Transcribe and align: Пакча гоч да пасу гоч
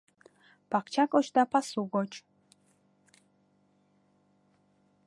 Пакча 0.69 1.03
гоч 1.13 1.25
да 1.35 1.43
пасу 1.51 1.81
гоч 1.93 2.11